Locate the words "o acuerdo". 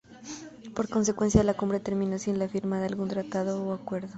3.67-4.09